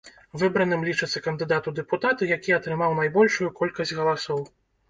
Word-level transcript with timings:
Выбраным 0.43 0.85
лічыцца 0.89 1.21
кандыдат 1.27 1.69
у 1.71 1.75
дэпутаты, 1.81 2.31
які 2.37 2.57
атрымаў 2.59 2.99
найбольшую 3.01 3.55
колькасць 3.59 3.97
галасоў. 4.01 4.45